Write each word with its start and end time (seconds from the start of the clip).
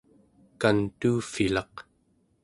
kantuuvvilaq 0.61 1.75